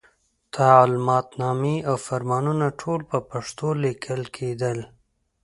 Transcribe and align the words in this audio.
تعلماتنامې 0.55 1.75
او 1.89 1.95
فرمانونه 2.07 2.65
ټول 2.81 2.99
په 3.09 3.17
پښتو 3.29 3.67
لیکل 3.83 4.21
کېدل. 4.35 4.79